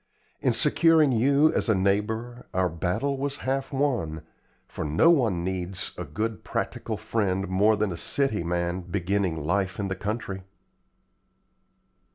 In 0.39 0.51
securing 0.51 1.11
you 1.11 1.53
as 1.53 1.69
a 1.69 1.75
neighbor 1.75 2.47
our 2.55 2.69
battle 2.69 3.17
was 3.19 3.37
half 3.45 3.71
won, 3.71 4.23
for 4.67 4.83
no 4.83 5.11
one 5.11 5.43
needs 5.43 5.91
a 5.95 6.03
good 6.05 6.43
practical 6.43 6.97
friend 6.97 7.47
more 7.47 7.75
than 7.77 7.91
a 7.91 7.97
city 7.97 8.43
man 8.43 8.81
beginning 8.81 9.37
life 9.39 9.79
in 9.79 9.89
the 9.89 9.95
country." 9.95 10.41